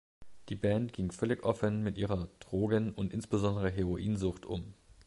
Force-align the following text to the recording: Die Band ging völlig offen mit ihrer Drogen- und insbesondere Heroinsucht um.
Die 0.49 0.55
Band 0.55 0.93
ging 0.93 1.11
völlig 1.11 1.43
offen 1.43 1.83
mit 1.83 1.95
ihrer 1.99 2.27
Drogen- 2.39 2.91
und 2.95 3.13
insbesondere 3.13 3.69
Heroinsucht 3.69 4.47
um. 4.47 4.73